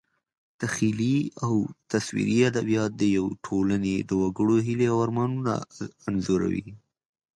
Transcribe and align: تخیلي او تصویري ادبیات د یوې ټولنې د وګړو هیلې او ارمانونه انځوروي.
تخیلي 0.61 1.17
او 1.45 1.53
تصویري 1.91 2.37
ادبیات 2.51 2.91
د 2.97 3.03
یوې 3.15 3.33
ټولنې 3.45 3.95
د 3.99 4.11
وګړو 4.21 4.55
هیلې 4.67 4.87
او 4.93 4.97
ارمانونه 5.05 5.53
انځوروي. 6.07 6.67